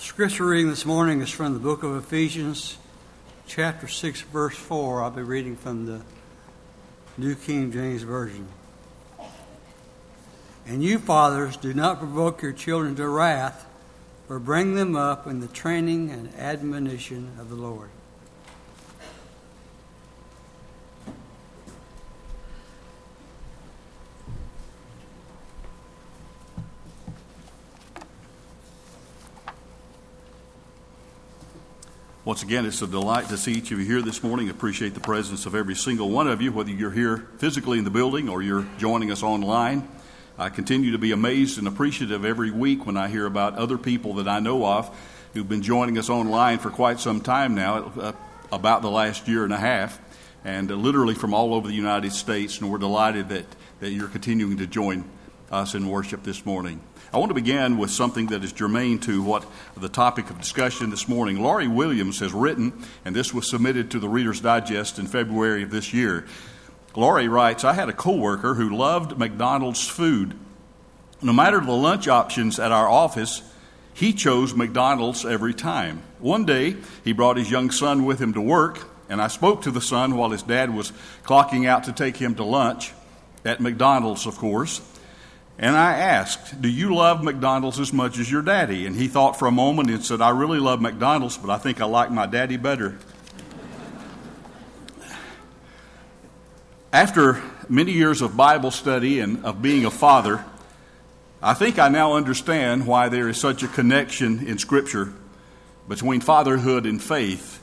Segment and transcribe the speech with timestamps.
[0.00, 2.78] scripture reading this morning is from the book of Ephesians,
[3.46, 5.02] chapter 6, verse 4.
[5.02, 6.00] I'll be reading from the
[7.18, 8.48] New King James Version.
[10.66, 13.66] And you, fathers, do not provoke your children to wrath,
[14.26, 17.90] but bring them up in the training and admonition of the Lord.
[32.30, 34.48] Once again, it's a delight to see each of you here this morning.
[34.50, 37.90] Appreciate the presence of every single one of you, whether you're here physically in the
[37.90, 39.88] building or you're joining us online.
[40.38, 44.14] I continue to be amazed and appreciative every week when I hear about other people
[44.14, 44.96] that I know of
[45.34, 48.12] who've been joining us online for quite some time now, uh,
[48.52, 50.00] about the last year and a half,
[50.44, 52.60] and uh, literally from all over the United States.
[52.60, 53.46] And we're delighted that,
[53.80, 55.02] that you're continuing to join
[55.50, 56.80] us in worship this morning.
[57.12, 59.44] I want to begin with something that is germane to what
[59.76, 61.42] the topic of discussion this morning.
[61.42, 62.72] Laurie Williams has written,
[63.04, 66.26] and this was submitted to the Reader's Digest in February of this year.
[66.94, 70.36] Laurie writes, I had a coworker who loved McDonald's food.
[71.20, 73.42] No matter the lunch options at our office,
[73.92, 76.02] he chose McDonald's every time.
[76.20, 79.72] One day, he brought his young son with him to work, and I spoke to
[79.72, 80.92] the son while his dad was
[81.24, 82.92] clocking out to take him to lunch
[83.44, 84.80] at McDonald's, of course.
[85.62, 88.86] And I asked, Do you love McDonald's as much as your daddy?
[88.86, 91.82] And he thought for a moment and said, I really love McDonald's, but I think
[91.82, 92.98] I like my daddy better.
[96.94, 100.42] After many years of Bible study and of being a father,
[101.42, 105.12] I think I now understand why there is such a connection in Scripture
[105.86, 107.62] between fatherhood and faith.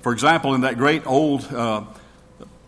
[0.00, 1.86] For example, in that great old uh,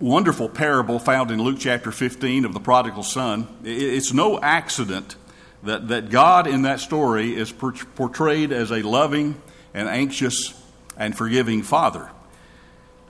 [0.01, 3.49] wonderful parable found in Luke chapter 15 of the prodigal son.
[3.65, 5.17] It's no accident
[5.65, 9.41] that, that God in that story is portrayed as a loving
[9.75, 10.55] and anxious
[10.97, 12.11] and forgiving father.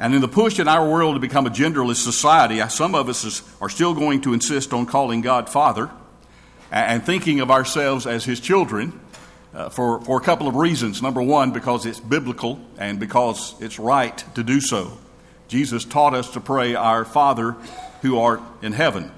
[0.00, 3.24] And in the push in our world to become a genderless society, some of us
[3.24, 5.90] is, are still going to insist on calling God Father
[6.70, 8.98] and thinking of ourselves as His children
[9.52, 11.02] uh, for, for a couple of reasons.
[11.02, 14.96] Number one, because it's biblical and because it's right to do so.
[15.48, 17.56] Jesus taught us to pray, Our Father
[18.02, 19.10] who art in heaven.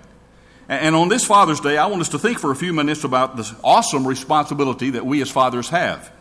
[0.68, 3.36] And on this Father's Day, I want us to think for a few minutes about
[3.36, 6.12] this awesome responsibility that we as fathers have.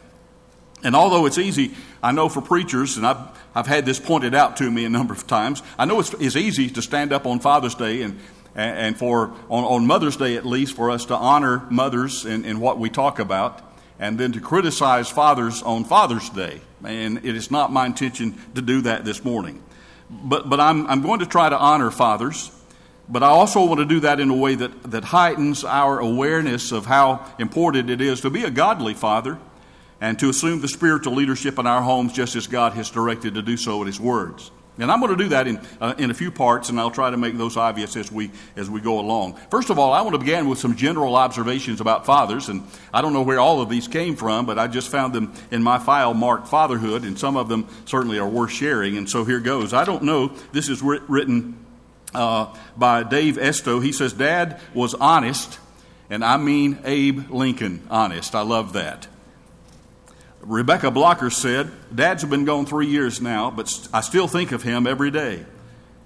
[0.84, 3.18] And although it's easy, I know for preachers, and I've,
[3.54, 6.36] I've had this pointed out to me a number of times, I know it's, it's
[6.36, 8.20] easy to stand up on Father's Day and,
[8.56, 12.60] and for on, on Mother's Day at least for us to honor mothers in, in
[12.60, 13.62] what we talk about,
[14.00, 16.62] and then to criticize fathers on Father's Day.
[16.84, 19.62] And it is not my intention to do that this morning
[20.10, 22.52] but, but I'm, I'm going to try to honor fathers,
[23.08, 26.72] but I also want to do that in a way that, that heightens our awareness
[26.72, 29.40] of how important it is to be a godly father
[30.02, 33.42] and to assume the spiritual leadership in our homes just as God has directed to
[33.42, 34.52] do so in His words.
[34.80, 37.10] And I'm going to do that in, uh, in a few parts, and I'll try
[37.10, 39.38] to make those obvious as we, as we go along.
[39.52, 42.64] First of all, I want to begin with some general observations about fathers, and
[42.94, 45.62] I don't know where all of these came from, but I just found them in
[45.62, 49.42] my file marked fatherhood, and some of them certainly are worth sharing, and so here
[49.42, 49.74] goes.
[49.74, 51.58] I don't know, this is written
[52.14, 53.80] uh, by Dave Esto.
[53.80, 55.60] He says, Dad was honest,
[56.10, 58.34] and I mean Abe Lincoln honest.
[58.34, 59.08] I love that.
[60.50, 64.88] Rebecca Blocker said, Dad's been gone three years now, but I still think of him
[64.88, 65.46] every day.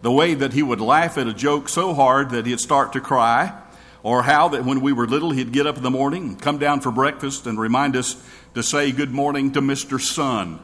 [0.01, 2.99] The way that he would laugh at a joke so hard that he'd start to
[2.99, 3.57] cry,
[4.03, 6.81] or how that when we were little he'd get up in the morning, come down
[6.81, 8.21] for breakfast, and remind us
[8.53, 9.97] to say good morning to Mr.
[9.97, 10.59] Sun.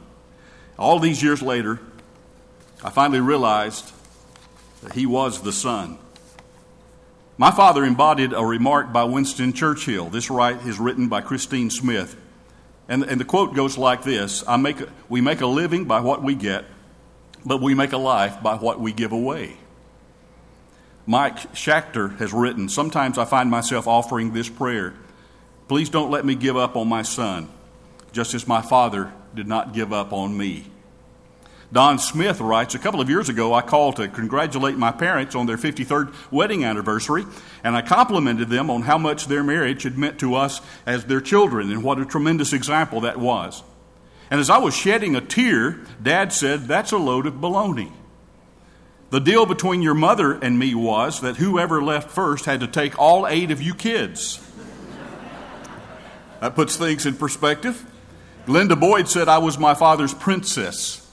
[0.78, 1.80] All these years later,
[2.84, 3.94] I finally realized
[4.84, 5.98] that he was the Sun.
[7.38, 10.10] My father embodied a remark by Winston Churchill.
[10.10, 12.18] This right is written by Christine Smith.
[12.90, 16.22] And, and the quote goes like this I make We make a living by what
[16.24, 16.66] we get,
[17.46, 19.58] but we make a life by what we give away.
[21.06, 24.96] Mike Schachter has written Sometimes I find myself offering this prayer
[25.68, 27.48] Please don't let me give up on my son,
[28.12, 30.66] just as my father did not give up on me.
[31.72, 35.46] Don Smith writes A couple of years ago, I called to congratulate my parents on
[35.46, 37.26] their 53rd wedding anniversary,
[37.64, 41.22] and I complimented them on how much their marriage had meant to us as their
[41.22, 43.62] children and what a tremendous example that was.
[44.32, 47.92] And as I was shedding a tear, Dad said, That's a load of baloney.
[49.12, 52.98] The deal between your mother and me was that whoever left first had to take
[53.00, 54.40] all eight of you kids.
[56.42, 57.86] that puts things in perspective.
[58.46, 61.09] Glenda Boyd said I was my father's princess.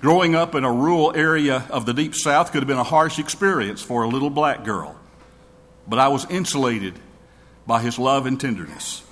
[0.00, 3.18] Growing up in a rural area of the Deep South could have been a harsh
[3.18, 4.94] experience for a little black girl,
[5.88, 6.94] but I was insulated
[7.66, 9.02] by his love and tenderness.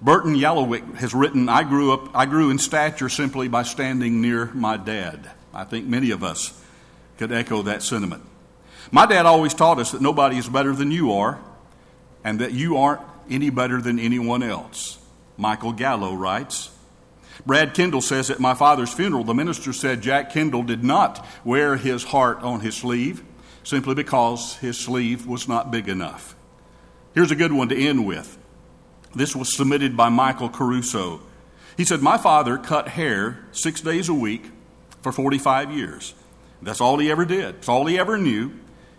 [0.00, 4.46] Burton Yellowwick has written, I grew up, I grew in stature simply by standing near
[4.54, 5.30] my dad.
[5.52, 6.58] I think many of us
[7.18, 8.24] could echo that sentiment.
[8.90, 11.38] My dad always taught us that nobody is better than you are,
[12.24, 14.98] and that you aren't any better than anyone else.
[15.36, 16.70] Michael Gallo writes.
[17.46, 21.76] Brad Kendall says at my father's funeral, the minister said Jack Kendall did not wear
[21.76, 23.22] his heart on his sleeve
[23.62, 26.36] simply because his sleeve was not big enough.
[27.14, 28.38] Here's a good one to end with.
[29.14, 31.20] This was submitted by Michael Caruso.
[31.76, 34.50] He said, My father cut hair six days a week
[35.02, 36.14] for 45 years.
[36.62, 37.56] That's all he ever did.
[37.56, 38.52] It's all he ever knew.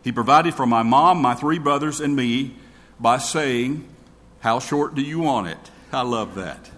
[0.04, 2.56] He provided for my mom, my three brothers, and me
[3.00, 3.88] by saying,
[4.40, 5.72] How short do you want it?
[5.94, 6.71] I love that.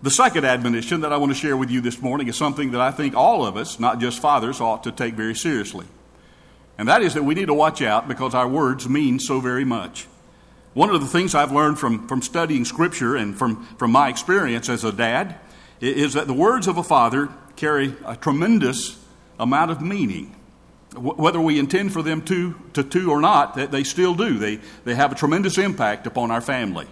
[0.00, 2.80] The second admonition that I want to share with you this morning is something that
[2.80, 5.86] I think all of us, not just fathers, ought to take very seriously.
[6.78, 9.64] And that is that we need to watch out because our words mean so very
[9.64, 10.06] much.
[10.72, 14.68] One of the things I've learned from, from studying Scripture and from, from my experience
[14.68, 15.34] as a dad
[15.80, 19.04] is that the words of a father carry a tremendous
[19.40, 20.36] amount of meaning.
[20.96, 24.38] Whether we intend for them to, to, to or not, they still do.
[24.38, 26.86] They, they have a tremendous impact upon our family.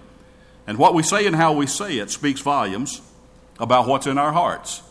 [0.67, 3.01] And what we say and how we say it speaks volumes
[3.59, 4.83] about what's in our hearts.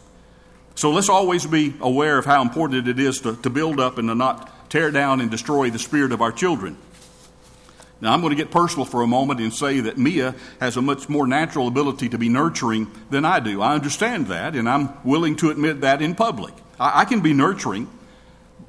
[0.75, 4.09] So let's always be aware of how important it is to, to build up and
[4.09, 6.77] to not tear down and destroy the spirit of our children.
[8.01, 10.81] Now, I'm going to get personal for a moment and say that Mia has a
[10.81, 13.61] much more natural ability to be nurturing than I do.
[13.61, 16.53] I understand that, and I'm willing to admit that in public.
[16.77, 17.89] I, I can be nurturing,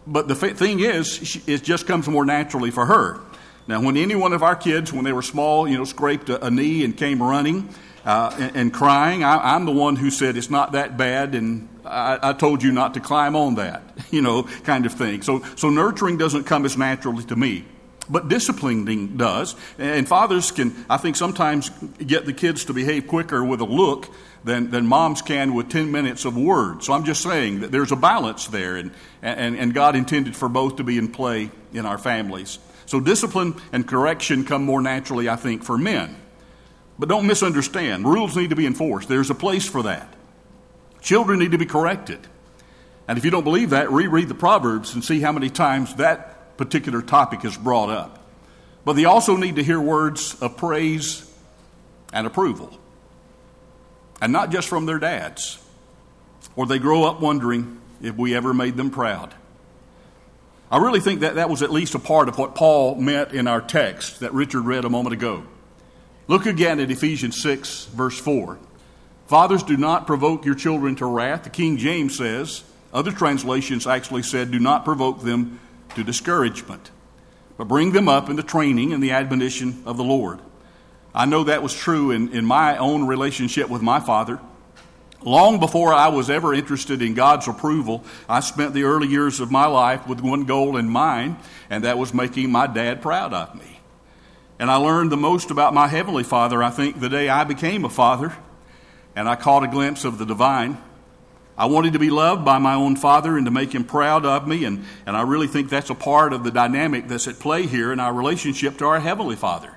[0.06, 3.20] but the thing is, she, it just comes more naturally for her.
[3.69, 6.45] Now, when any one of our kids, when they were small, you know, scraped a,
[6.45, 7.69] a knee and came running
[8.05, 11.69] uh, and, and, crying, I, am the one who said, It's not that bad, and
[11.85, 15.23] I, I, told you not to climb on that, you know, kind of thing.
[15.23, 17.65] So, so nurturing doesn't come as naturally to me.
[18.09, 19.57] But disciplining does.
[19.79, 24.09] And fathers can, I think, sometimes get the kids to behave quicker with a look
[24.45, 26.87] than, than moms can with 10 minutes of words.
[26.87, 28.93] So I'm just saying that there's a balance there, and,
[29.23, 32.61] and, and God intended for both to be in play in our families.
[32.87, 36.17] So discipline and correction come more naturally, I think, for men.
[36.99, 38.06] But don't misunderstand.
[38.06, 39.09] Rules need to be enforced.
[39.09, 40.12] There's a place for that.
[41.03, 42.21] Children need to be corrected.
[43.09, 46.56] And if you don't believe that, reread the Proverbs and see how many times that
[46.56, 48.25] particular topic is brought up.
[48.85, 51.31] But they also need to hear words of praise
[52.12, 52.79] and approval.
[54.21, 55.59] And not just from their dads.
[56.55, 59.35] Or they grow up wondering if we ever made them proud.
[60.71, 63.47] I really think that that was at least a part of what Paul meant in
[63.47, 65.45] our text that Richard read a moment ago.
[66.27, 68.59] Look again at Ephesians 6, verse 4.
[69.29, 71.45] Fathers, do not provoke your children to wrath.
[71.45, 75.61] The King James says, other translations actually said, do not provoke them
[75.95, 76.91] to discouragement,
[77.57, 80.41] but bring them up in the training and the admonition of the Lord.
[81.15, 84.41] I know that was true in, in my own relationship with my father.
[85.23, 89.51] Long before I was ever interested in God's approval, I spent the early years of
[89.51, 91.37] my life with one goal in mind,
[91.71, 93.81] and that was making my dad proud of me.
[94.59, 97.85] And I learned the most about my Heavenly Father, I think, the day I became
[97.85, 98.37] a father,
[99.15, 100.79] and I caught a glimpse of the divine.
[101.59, 104.47] I wanted to be loved by my own father and to make him proud of
[104.47, 107.67] me, and, and I really think that's a part of the dynamic that's at play
[107.67, 109.75] here in our relationship to our Heavenly Father.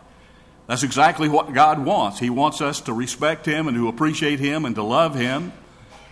[0.70, 2.20] That's exactly what God wants.
[2.20, 5.52] He wants us to respect Him and to appreciate Him and to love Him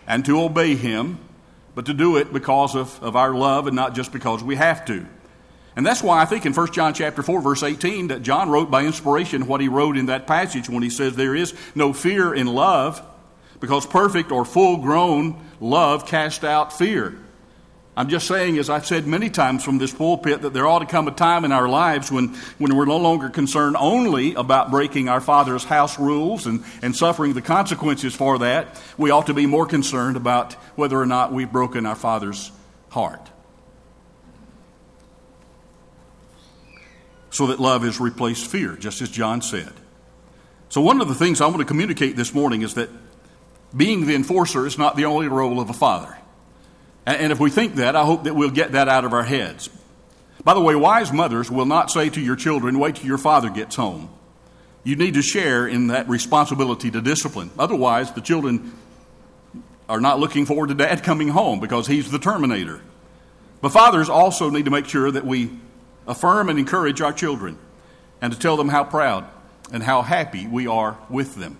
[0.07, 1.19] and to obey Him,
[1.75, 4.83] but to do it because of, of our love and not just because we have
[4.85, 5.05] to.
[5.75, 8.71] And that's why I think in 1 John chapter 4, verse 18, that John wrote
[8.71, 12.33] by inspiration what he wrote in that passage when he says, There is no fear
[12.33, 13.05] in love,
[13.59, 17.15] because perfect or full grown love casts out fear.
[17.97, 20.85] I'm just saying, as I've said many times from this pulpit, that there ought to
[20.85, 25.09] come a time in our lives when, when we're no longer concerned only about breaking
[25.09, 28.79] our Father's house rules and, and suffering the consequences for that.
[28.99, 32.51] We ought to be more concerned about whether or not we've broken our Father's
[32.89, 33.31] heart.
[37.31, 39.73] So that love has replaced fear, just as John said.
[40.69, 42.91] So, one of the things I want to communicate this morning is that
[43.75, 46.15] being the enforcer is not the only role of a father.
[47.07, 49.69] And if we think that, I hope that we'll get that out of our heads.
[50.43, 53.49] By the way, wise mothers will not say to your children, wait till your father
[53.49, 54.09] gets home.
[54.83, 57.49] You need to share in that responsibility to discipline.
[57.57, 58.73] Otherwise, the children
[59.87, 62.81] are not looking forward to dad coming home because he's the terminator.
[63.61, 65.51] But fathers also need to make sure that we
[66.07, 67.57] affirm and encourage our children
[68.21, 69.25] and to tell them how proud
[69.71, 71.57] and how happy we are with them.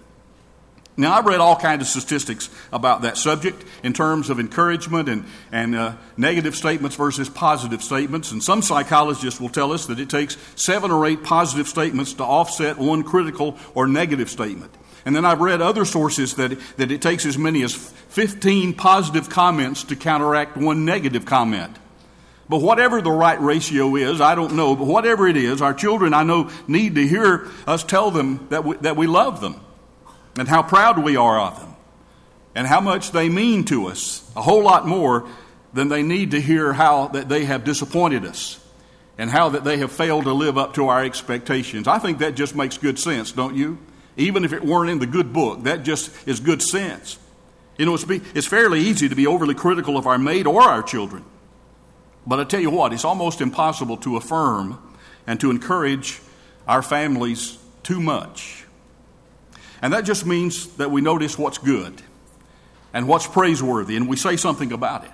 [0.99, 5.25] Now, I've read all kinds of statistics about that subject in terms of encouragement and,
[5.51, 8.31] and uh, negative statements versus positive statements.
[8.31, 12.23] And some psychologists will tell us that it takes seven or eight positive statements to
[12.23, 14.73] offset one critical or negative statement.
[15.05, 19.29] And then I've read other sources that, that it takes as many as 15 positive
[19.29, 21.77] comments to counteract one negative comment.
[22.49, 26.15] But whatever the right ratio is, I don't know, but whatever it is, our children,
[26.15, 29.61] I know, need to hear us tell them that we, that we love them
[30.37, 31.75] and how proud we are of them
[32.55, 35.29] and how much they mean to us, a whole lot more
[35.73, 38.59] than they need to hear how that they have disappointed us
[39.17, 41.87] and how that they have failed to live up to our expectations.
[41.87, 43.77] I think that just makes good sense, don't you?
[44.15, 47.19] Even if it weren't in the good book, that just is good sense.
[47.77, 50.63] You know, it's, be, it's fairly easy to be overly critical of our mate or
[50.63, 51.23] our children.
[52.25, 54.79] But I tell you what, it's almost impossible to affirm
[55.27, 56.19] and to encourage
[56.67, 58.65] our families too much.
[59.81, 62.01] And that just means that we notice what's good
[62.93, 65.11] and what's praiseworthy and we say something about it.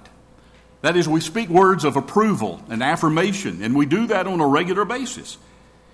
[0.82, 4.48] That is, we speak words of approval and affirmation, and we do that on a
[4.48, 5.38] regular basis.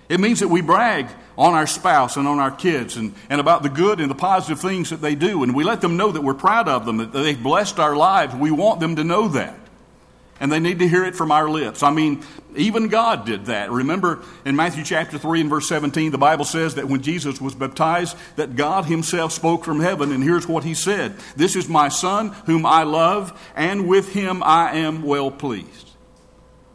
[0.08, 1.06] It means that we brag
[1.38, 4.58] on our spouse and on our kids and, and about the good and the positive
[4.58, 7.12] things that they do, and we let them know that we're proud of them, that
[7.12, 8.34] they've blessed our lives.
[8.34, 9.59] We want them to know that
[10.40, 11.82] and they need to hear it from our lips.
[11.82, 12.24] I mean,
[12.56, 13.70] even God did that.
[13.70, 17.54] Remember in Matthew chapter 3 and verse 17, the Bible says that when Jesus was
[17.54, 21.88] baptized, that God himself spoke from heaven, and here's what he said This is my
[21.88, 25.88] Son, whom I love, and with him I am well pleased.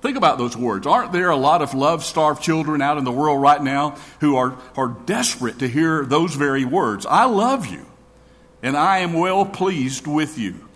[0.01, 0.85] Think about those words.
[0.85, 4.35] Aren't there a lot of love starved children out in the world right now who
[4.35, 7.07] are, are desperate to hear those very words?
[7.07, 7.87] I love you,
[8.61, 10.69] and I am well pleased with you.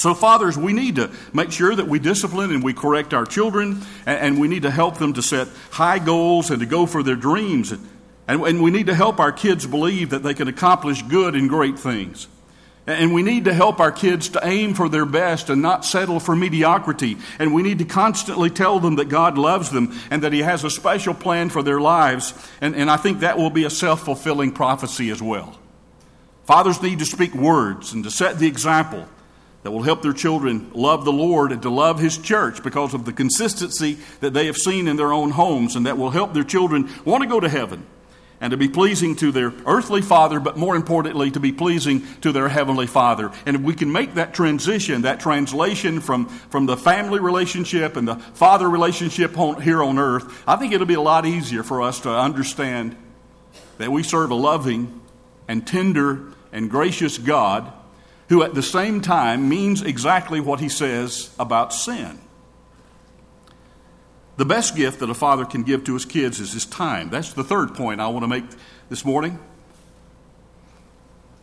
[0.00, 3.82] So, fathers, we need to make sure that we discipline and we correct our children,
[4.06, 7.16] and, we need to help them to set high goals and to go for their
[7.16, 7.74] dreams.
[8.26, 11.78] And, we need to help our kids believe that they can accomplish good and great
[11.78, 12.28] things.
[12.86, 16.18] And we need to help our kids to aim for their best and not settle
[16.18, 17.18] for mediocrity.
[17.38, 20.64] And we need to constantly tell them that God loves them and that He has
[20.64, 22.32] a special plan for their lives.
[22.62, 25.58] And, and I think that will be a self fulfilling prophecy as well.
[26.46, 29.06] Fathers need to speak words and to set the example
[29.62, 33.04] that will help their children love the Lord and to love His church because of
[33.04, 36.44] the consistency that they have seen in their own homes, and that will help their
[36.44, 37.86] children want to go to heaven
[38.40, 42.32] and to be pleasing to their earthly father, but more importantly, to be pleasing to
[42.32, 43.30] their heavenly father.
[43.44, 48.08] And if we can make that transition, that translation from, from the family relationship and
[48.08, 51.82] the father relationship on, here on earth, I think it'll be a lot easier for
[51.82, 52.96] us to understand
[53.76, 55.02] that we serve a loving
[55.46, 57.70] and tender and gracious God
[58.30, 62.18] who at the same time means exactly what he says about sin.
[64.36, 67.10] The best gift that a father can give to his kids is his time.
[67.10, 68.44] That's the third point I want to make
[68.88, 69.38] this morning.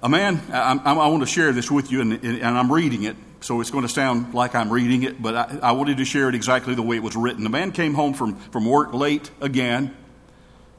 [0.01, 3.17] A man, I, I want to share this with you, and, and, I'm reading it,
[3.41, 6.29] so it's going to sound like I'm reading it, but I, I wanted to share
[6.29, 7.45] it exactly the way it was written.
[7.45, 9.95] A man came home from, from work late again.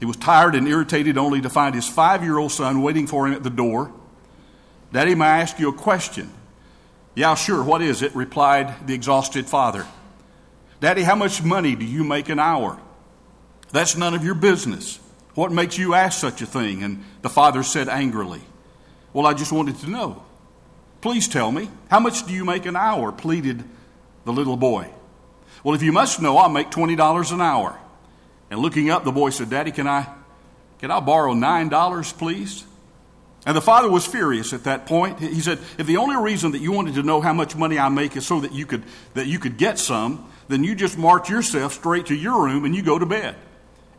[0.00, 3.27] He was tired and irritated only to find his five year old son waiting for
[3.27, 3.93] him at the door.
[4.92, 6.33] Daddy, may I ask you a question?
[7.14, 7.62] Yeah, sure.
[7.62, 8.14] What is it?
[8.14, 9.87] replied the exhausted father.
[10.80, 12.80] Daddy, how much money do you make an hour?
[13.71, 14.99] That's none of your business.
[15.35, 16.83] What makes you ask such a thing?
[16.83, 18.40] And the father said angrily,
[19.12, 20.23] Well, I just wanted to know.
[21.00, 23.12] Please tell me, how much do you make an hour?
[23.12, 23.62] pleaded
[24.25, 24.90] the little boy.
[25.62, 27.78] Well, if you must know, I make $20 an hour.
[28.50, 30.07] And looking up, the boy said, Daddy, can I,
[30.78, 32.64] can I borrow $9, please?
[33.47, 35.21] And the father was furious at that point.
[35.21, 37.88] He said, If the only reason that you wanted to know how much money I
[37.88, 38.83] make is so that you could,
[39.14, 42.75] that you could get some, then you just march yourself straight to your room and
[42.75, 43.37] you go to bed.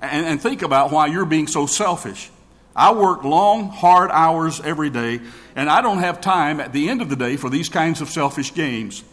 [0.02, 2.30] And, and think about why you're being so selfish.
[2.76, 5.20] I work long, hard hours every day,
[5.56, 8.10] and I don't have time at the end of the day for these kinds of
[8.10, 9.04] selfish games.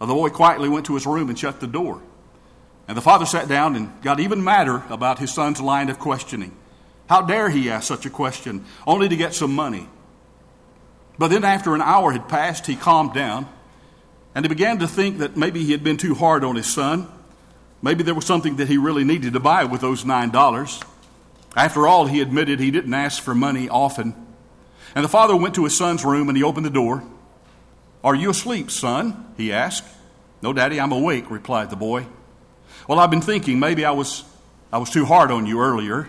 [0.00, 2.02] The boy quietly went to his room and shut the door.
[2.86, 6.54] And the father sat down and got even madder about his son's line of questioning.
[7.08, 9.88] How dare he ask such a question, only to get some money?
[11.18, 13.48] But then, after an hour had passed, he calmed down
[14.34, 17.08] and he began to think that maybe he had been too hard on his son.
[17.80, 20.84] Maybe there was something that he really needed to buy with those $9.
[21.56, 24.14] After all, he admitted he didn't ask for money often.
[24.94, 27.04] And the father went to his son's room and he opened the door.
[28.02, 29.32] Are you asleep, son?
[29.36, 29.84] he asked.
[30.42, 32.06] No, Daddy, I'm awake, replied the boy.
[32.88, 34.24] Well, I've been thinking maybe I was,
[34.72, 36.08] I was too hard on you earlier.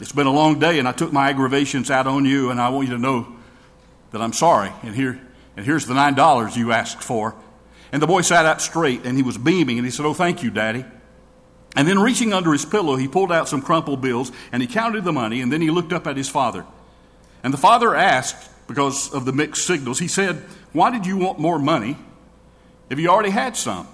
[0.00, 2.70] It's been a long day, and I took my aggravations out on you, and I
[2.70, 3.36] want you to know
[4.12, 4.72] that I'm sorry.
[4.82, 5.20] And here,
[5.56, 7.34] and here's the nine dollars you asked for.
[7.92, 10.42] And the boy sat up straight, and he was beaming, and he said, "Oh, thank
[10.42, 10.84] you, Daddy."
[11.76, 15.04] And then, reaching under his pillow, he pulled out some crumpled bills, and he counted
[15.04, 16.64] the money, and then he looked up at his father.
[17.44, 19.98] And the father asked, because of the mixed signals.
[19.98, 21.96] He said, Why did you want more money
[22.88, 23.88] if you already had some?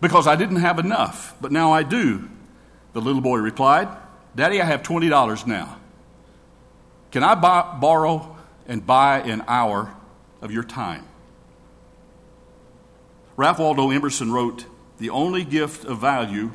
[0.00, 2.28] Because I didn't have enough, but now I do.
[2.92, 3.86] The little boy replied,
[4.36, 5.78] Daddy, I have $20 now.
[7.12, 8.36] Can I buy, borrow
[8.66, 9.94] and buy an hour
[10.42, 11.06] of your time?
[13.36, 14.66] Ralph Waldo Emerson wrote,
[14.98, 16.50] The only gift of value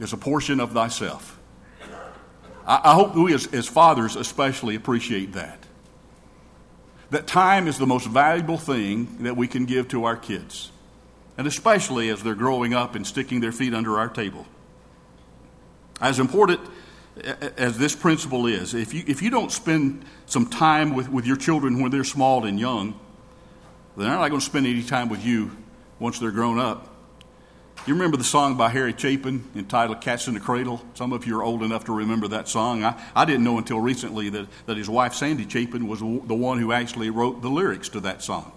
[0.00, 1.38] is a portion of thyself.
[2.66, 5.58] I, I hope we as, as fathers especially appreciate that.
[7.10, 10.70] That time is the most valuable thing that we can give to our kids,
[11.36, 14.46] and especially as they're growing up and sticking their feet under our table.
[16.00, 16.60] As important
[17.56, 21.36] as this principle is, if you, if you don't spend some time with, with your
[21.36, 22.98] children when they're small and young,
[23.96, 25.50] then they're not going to spend any time with you
[25.98, 26.86] once they're grown up.
[27.86, 30.84] You remember the song by Harry Chapin entitled Cats in the Cradle?
[30.94, 32.84] Some of you are old enough to remember that song.
[32.84, 36.58] I, I didn't know until recently that, that his wife, Sandy Chapin, was the one
[36.58, 38.52] who actually wrote the lyrics to that song.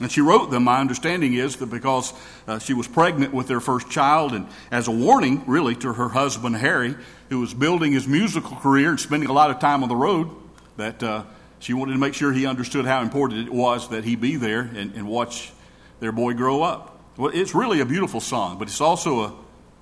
[0.00, 2.14] And she wrote them, my understanding is that because
[2.48, 6.08] uh, she was pregnant with their first child, and as a warning, really, to her
[6.08, 6.96] husband, Harry,
[7.28, 10.30] who was building his musical career and spending a lot of time on the road,
[10.78, 11.24] that uh,
[11.58, 14.62] she wanted to make sure he understood how important it was that he be there
[14.62, 15.52] and, and watch
[16.00, 16.98] their boy grow up.
[17.18, 19.34] Well, it's really a beautiful song, but it's also a,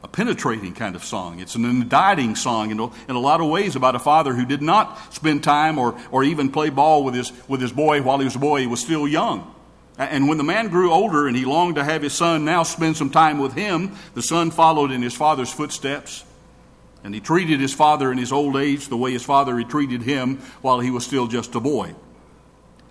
[0.02, 1.38] a penetrating kind of song.
[1.38, 4.44] It's an indicting song in a, in a lot of ways about a father who
[4.44, 8.18] did not spend time or, or even play ball with his, with his boy while
[8.18, 8.60] he was a boy.
[8.60, 9.54] He was still young.
[9.98, 12.96] And when the man grew older and he longed to have his son now spend
[12.96, 16.24] some time with him, the son followed in his father's footsteps.
[17.02, 20.02] And he treated his father in his old age the way his father had treated
[20.02, 21.96] him while he was still just a boy.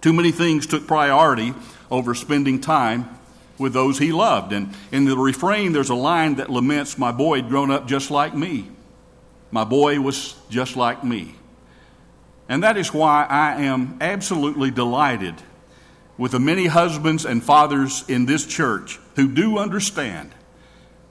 [0.02, 1.54] Too many things took priority
[1.90, 3.10] over spending time
[3.58, 4.52] with those he loved.
[4.52, 8.12] And in the refrain, there's a line that laments, My boy had grown up just
[8.12, 8.70] like me.
[9.50, 11.36] My boy was just like me.
[12.50, 15.36] And that is why I am absolutely delighted
[16.18, 20.32] with the many husbands and fathers in this church who do understand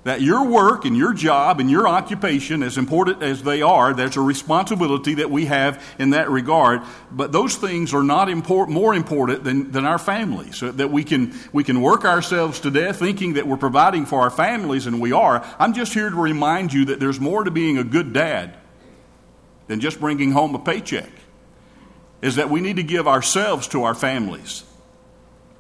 [0.07, 4.17] that your work and your job and your occupation, as important as they are, there's
[4.17, 6.83] a responsibility that we have in that regard.
[7.11, 10.59] But those things are not import, more important than, than our families.
[10.59, 14.21] So that we can, we can work ourselves to death thinking that we're providing for
[14.21, 15.45] our families, and we are.
[15.59, 18.57] I'm just here to remind you that there's more to being a good dad
[19.67, 21.11] than just bringing home a paycheck.
[22.23, 24.63] Is that we need to give ourselves to our families.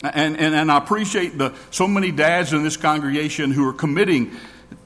[0.02, 4.36] And, and, and I appreciate the, so many dads in this congregation who are committing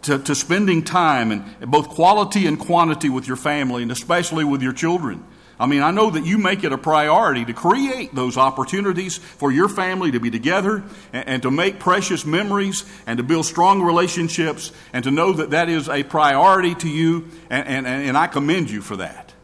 [0.03, 4.63] to, to spending time and both quality and quantity with your family and especially with
[4.63, 5.25] your children.
[5.59, 9.53] I mean, I know that you make it a priority to create those opportunities for
[9.53, 13.83] your family to be together and, and, to make precious memories and to build strong
[13.83, 17.29] relationships and to know that that is a priority to you.
[17.51, 19.35] And, and, and I commend you for that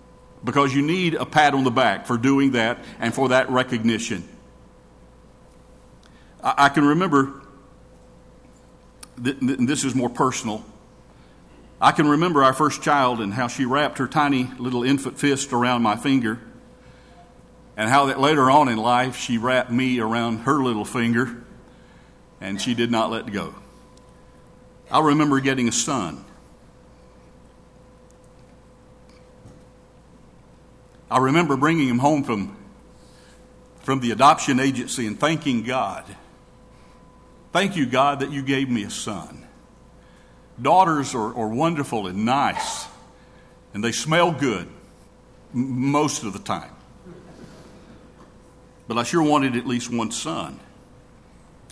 [0.42, 4.26] because you need a pat on the back for doing that and for that recognition.
[6.47, 7.43] I, I can remember,
[9.23, 10.65] th- th- this is more personal.
[11.81, 15.53] I can remember our first child and how she wrapped her tiny little infant fist
[15.53, 16.39] around my finger,
[17.77, 21.45] and how that later on in life she wrapped me around her little finger,
[22.41, 23.55] and she did not let go.
[24.91, 26.25] I remember getting a son.
[31.11, 32.57] I remember bringing him home from,
[33.81, 36.05] from the adoption agency and thanking God
[37.57, 39.47] Thank you, God, that you gave me a son.
[40.61, 42.85] Daughters are, are wonderful and nice,
[43.73, 44.69] and they smell good
[45.55, 46.71] m- most of the time.
[48.87, 50.61] But I sure wanted at least one son.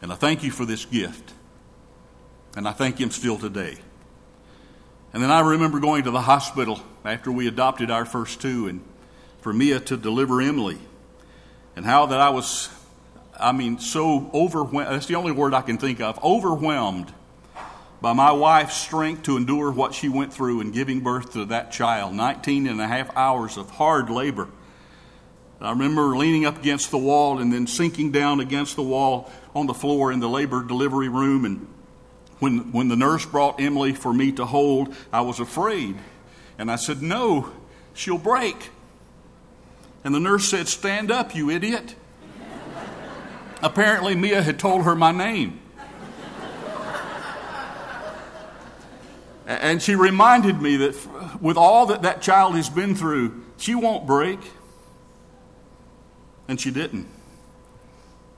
[0.00, 1.34] And I thank you for this gift.
[2.56, 3.76] And I thank him still today.
[5.12, 8.82] And then I remember going to the hospital after we adopted our first two and
[9.42, 10.78] for Mia to deliver Emily.
[11.76, 12.70] And how that I was
[13.38, 14.94] I mean, so overwhelmed.
[14.94, 16.22] That's the only word I can think of.
[16.22, 17.12] Overwhelmed
[18.00, 21.72] by my wife's strength to endure what she went through in giving birth to that
[21.72, 24.48] child 19 and a half hours of hard labor.
[25.60, 29.66] I remember leaning up against the wall and then sinking down against the wall on
[29.66, 31.44] the floor in the labor delivery room.
[31.46, 31.66] And
[32.40, 35.96] when, when the nurse brought Emily for me to hold, I was afraid.
[36.58, 37.50] And I said, No,
[37.94, 38.70] she'll break.
[40.04, 41.94] And the nurse said, Stand up, you idiot.
[43.64, 45.58] Apparently, Mia had told her my name.
[49.46, 54.06] And she reminded me that with all that that child has been through, she won't
[54.06, 54.38] break.
[56.46, 57.08] And she didn't.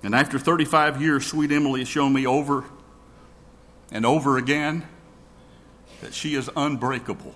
[0.04, 2.64] And after 35 years, sweet Emily has shown me over
[3.90, 4.86] and over again
[6.02, 7.34] that she is unbreakable.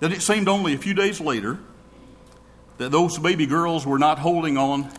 [0.00, 1.60] That it seemed only a few days later
[2.78, 4.90] that those baby girls were not holding on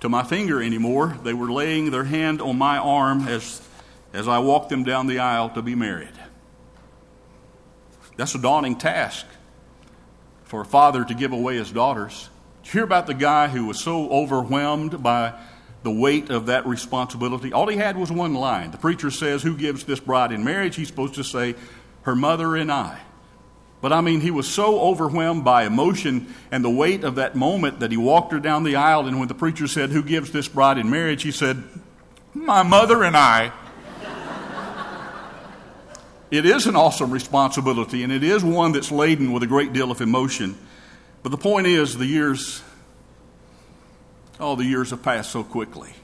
[0.00, 1.16] to my finger anymore.
[1.22, 3.62] They were laying their hand on my arm as,
[4.12, 6.12] as I walked them down the aisle to be married.
[8.16, 9.26] That's a daunting task
[10.44, 12.28] for a father to give away his daughters.
[12.62, 15.38] Did you hear about the guy who was so overwhelmed by
[15.84, 17.52] the weight of that responsibility?
[17.52, 18.72] All he had was one line.
[18.72, 20.74] The preacher says, Who gives this bride in marriage?
[20.74, 21.54] He's supposed to say,
[22.02, 23.00] Her mother and I.
[23.80, 27.80] But I mean, he was so overwhelmed by emotion and the weight of that moment
[27.80, 29.06] that he walked her down the aisle.
[29.06, 31.22] And when the preacher said, Who gives this bride in marriage?
[31.22, 31.62] he said,
[32.34, 33.52] My mother and I.
[36.30, 39.92] it is an awesome responsibility, and it is one that's laden with a great deal
[39.92, 40.58] of emotion.
[41.22, 42.62] But the point is, the years,
[44.40, 45.94] oh, the years have passed so quickly.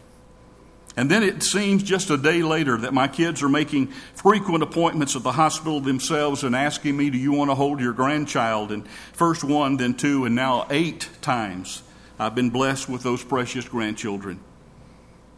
[0.97, 5.17] And then it seems just a day later that my kids are making frequent appointments
[5.17, 8.71] at the hospital themselves and asking me, Do you want to hold your grandchild?
[8.71, 11.83] And first one, then two, and now eight times
[12.19, 14.39] I've been blessed with those precious grandchildren.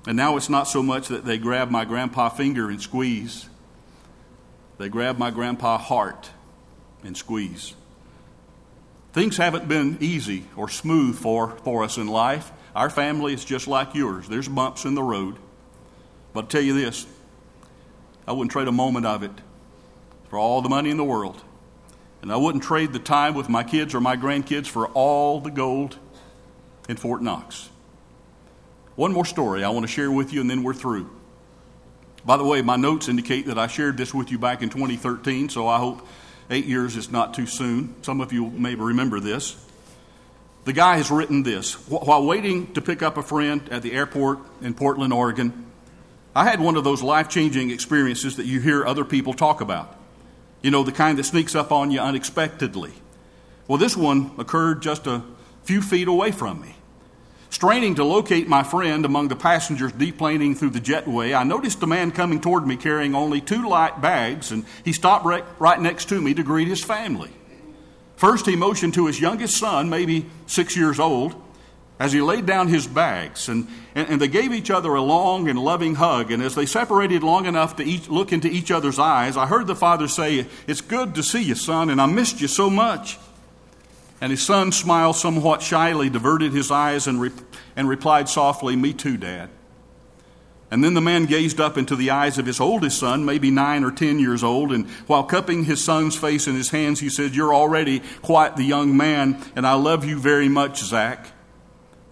[0.06, 3.48] And now it's not so much that they grab my grandpa finger and squeeze,
[4.78, 6.30] they grab my grandpa heart
[7.02, 7.74] and squeeze.
[9.14, 12.52] Things haven't been easy or smooth for, for us in life.
[12.74, 14.28] Our family is just like yours.
[14.28, 15.36] There's bumps in the road.
[16.36, 17.06] But I'll tell you this
[18.28, 19.30] I wouldn't trade a moment of it
[20.28, 21.42] for all the money in the world.
[22.20, 25.50] And I wouldn't trade the time with my kids or my grandkids for all the
[25.50, 25.96] gold
[26.90, 27.70] in Fort Knox.
[28.96, 31.08] One more story I want to share with you, and then we're through.
[32.26, 35.48] By the way, my notes indicate that I shared this with you back in 2013,
[35.48, 36.06] so I hope
[36.50, 37.94] eight years is not too soon.
[38.02, 39.56] Some of you may remember this.
[40.64, 44.40] The guy has written this While waiting to pick up a friend at the airport
[44.60, 45.65] in Portland, Oregon,
[46.36, 49.96] I had one of those life changing experiences that you hear other people talk about.
[50.60, 52.92] You know, the kind that sneaks up on you unexpectedly.
[53.66, 55.22] Well, this one occurred just a
[55.64, 56.74] few feet away from me.
[57.48, 61.86] Straining to locate my friend among the passengers deplaning through the jetway, I noticed a
[61.86, 66.10] man coming toward me carrying only two light bags, and he stopped right, right next
[66.10, 67.30] to me to greet his family.
[68.16, 71.34] First, he motioned to his youngest son, maybe six years old,
[71.98, 75.48] as he laid down his bags, and, and, and, they gave each other a long
[75.48, 76.30] and loving hug.
[76.30, 79.66] And as they separated long enough to each, look into each other's eyes, I heard
[79.66, 83.18] the father say, It's good to see you, son, and I missed you so much.
[84.20, 87.30] And his son smiled somewhat shyly, diverted his eyes, and, re-
[87.76, 89.48] and replied softly, Me too, Dad.
[90.70, 93.84] And then the man gazed up into the eyes of his oldest son, maybe nine
[93.84, 97.34] or ten years old, and while cupping his son's face in his hands, he said,
[97.34, 101.32] You're already quite the young man, and I love you very much, Zach.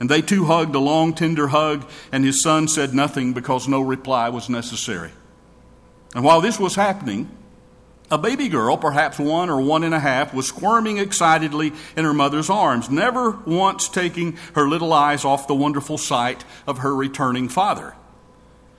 [0.01, 3.81] And they too hugged a long, tender hug, and his son said nothing because no
[3.81, 5.13] reply was necessary.
[6.15, 7.31] And while this was happening,
[8.11, 12.13] a baby girl, perhaps one or one and a half, was squirming excitedly in her
[12.13, 17.49] mother's arms, never once taking her little eyes off the wonderful sight of her returning
[17.49, 17.95] father.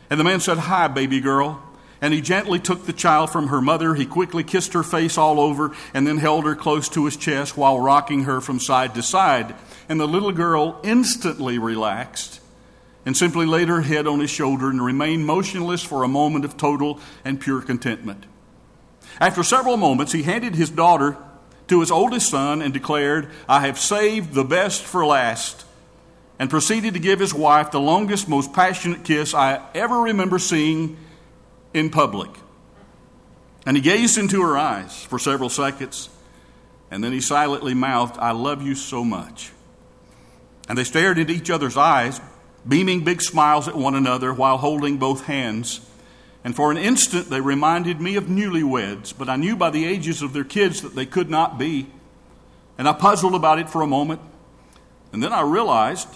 [0.10, 1.62] And the man said, Hi, baby girl.
[2.02, 3.96] And he gently took the child from her mother.
[3.96, 7.58] He quickly kissed her face all over and then held her close to his chest
[7.58, 9.56] while rocking her from side to side
[9.88, 12.40] and the little girl instantly relaxed
[13.06, 16.58] and simply laid her head on his shoulder and remained motionless for a moment of
[16.58, 18.26] total and pure contentment.
[19.20, 21.18] After several moments, he handed his daughter
[21.68, 25.66] to his oldest son and declared, I have saved the best for last,
[26.40, 30.98] and proceeded to give his wife the longest, most passionate kiss I ever remember seeing
[31.76, 32.32] in public.
[33.66, 36.10] And he gazed into her eyes for several seconds,
[36.90, 39.52] and then he silently mouthed, I love you so much.
[40.70, 42.22] And they stared into each other's eyes,
[42.68, 45.82] beaming big smiles at one another while holding both hands.
[46.44, 50.22] And for an instant, they reminded me of newlyweds, but I knew by the ages
[50.22, 51.88] of their kids that they could not be.
[52.78, 54.22] And I puzzled about it for a moment.
[55.12, 56.08] And then I realized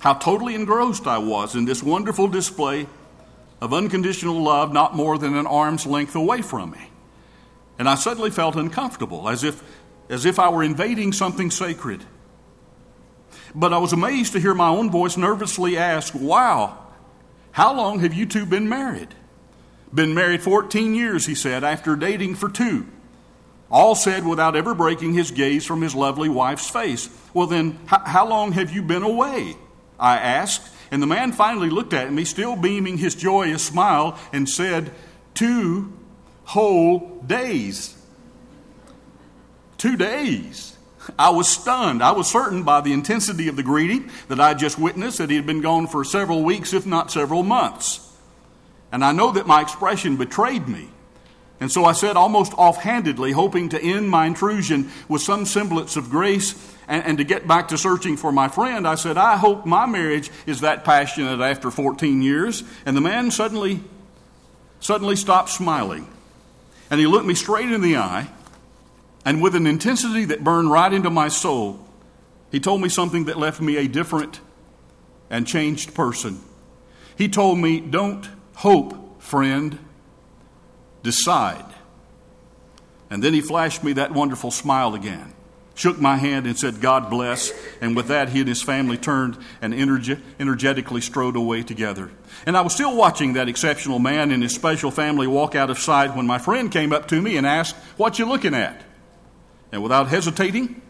[0.00, 2.86] how totally engrossed I was in this wonderful display
[3.60, 6.90] of unconditional love not more than an arm's length away from me.
[7.78, 9.62] And I suddenly felt uncomfortable, as if,
[10.08, 12.04] as if I were invading something sacred.
[13.54, 16.78] But I was amazed to hear my own voice nervously ask, Wow,
[17.52, 19.14] how long have you two been married?
[19.92, 22.86] Been married 14 years, he said, after dating for two.
[23.70, 27.08] All said without ever breaking his gaze from his lovely wife's face.
[27.34, 29.56] Well, then, h- how long have you been away?
[29.98, 30.68] I asked.
[30.90, 34.92] And the man finally looked at me, still beaming his joyous smile, and said,
[35.34, 35.92] Two
[36.44, 37.96] whole days.
[39.78, 40.76] Two days.
[41.18, 42.02] I was stunned.
[42.02, 45.30] I was certain by the intensity of the greeting that I had just witnessed that
[45.30, 48.06] he had been gone for several weeks, if not several months.
[48.92, 50.90] And I know that my expression betrayed me.
[51.60, 56.08] And so I said almost offhandedly, hoping to end my intrusion with some semblance of
[56.10, 56.54] grace
[56.90, 59.86] And, and to get back to searching for my friend, I said, I hope my
[59.86, 62.64] marriage is that passionate after 14 years.
[62.84, 63.84] And the man suddenly,
[64.80, 66.08] suddenly stopped smiling.
[66.90, 68.28] And he looked me straight in the eye.
[69.24, 71.86] And with an intensity that burned right into my soul,
[72.50, 74.40] he told me something that left me a different
[75.30, 76.40] and changed person.
[77.16, 79.78] He told me, Don't hope, friend,
[81.02, 81.64] decide.
[83.10, 85.34] And then he flashed me that wonderful smile again,
[85.74, 87.52] shook my hand, and said, God bless.
[87.80, 92.10] And with that, he and his family turned and energe- energetically strode away together.
[92.46, 95.78] And I was still watching that exceptional man and his special family walk out of
[95.78, 98.80] sight when my friend came up to me and asked, What you looking at?
[99.72, 100.80] And without hesitating,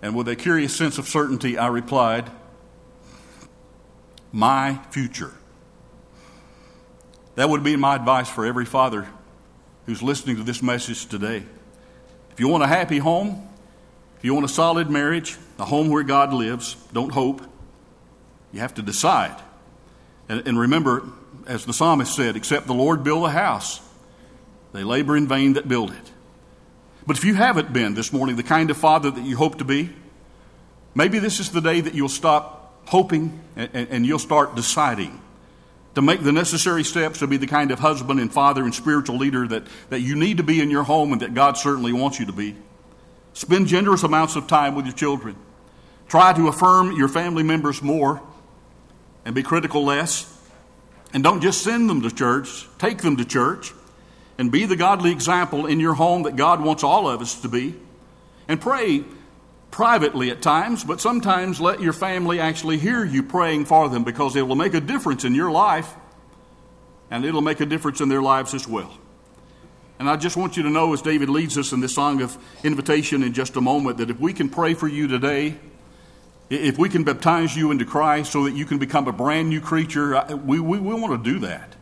[0.00, 2.30] and with a curious sense of certainty, I replied,
[4.32, 5.34] My future.
[7.34, 9.06] That would be my advice for every father
[9.86, 11.44] who's listening to this message today.
[12.32, 13.48] If you want a happy home,
[14.18, 17.42] if you want a solid marriage, a home where God lives, don't hope.
[18.52, 19.36] You have to decide.
[20.28, 21.04] And, and remember,
[21.46, 23.80] as the psalmist said, except the Lord build a house,
[24.72, 26.12] they labor in vain that build it.
[27.06, 29.64] But if you haven't been this morning the kind of father that you hope to
[29.64, 29.90] be,
[30.94, 35.20] maybe this is the day that you'll stop hoping and, and you'll start deciding
[35.96, 39.16] to make the necessary steps to be the kind of husband and father and spiritual
[39.16, 42.20] leader that, that you need to be in your home and that God certainly wants
[42.20, 42.54] you to be.
[43.32, 45.36] Spend generous amounts of time with your children.
[46.06, 48.20] Try to affirm your family members more
[49.24, 50.30] and be critical less.
[51.14, 53.72] And don't just send them to church, take them to church
[54.36, 57.48] and be the godly example in your home that God wants all of us to
[57.48, 57.74] be.
[58.48, 59.02] And pray
[59.76, 64.34] privately at times, but sometimes let your family actually hear you praying for them because
[64.34, 65.94] it will make a difference in your life
[67.10, 68.90] and it'll make a difference in their lives as well.
[69.98, 72.38] And I just want you to know, as David leads us in this song of
[72.64, 75.56] invitation in just a moment, that if we can pray for you today,
[76.48, 79.60] if we can baptize you into Christ so that you can become a brand new
[79.60, 81.74] creature, we, we, we want to do that.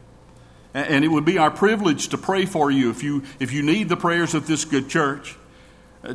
[0.74, 3.88] And it would be our privilege to pray for you if you, if you need
[3.88, 5.36] the prayers of this good church.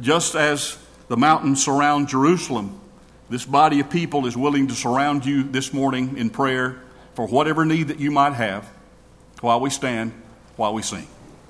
[0.01, 0.77] Just as
[1.09, 2.79] the mountains surround Jerusalem.
[3.29, 6.81] This body of people is willing to surround you this morning in prayer
[7.15, 8.71] for whatever need that you might have
[9.41, 10.13] while we stand,
[10.55, 11.07] while we sing.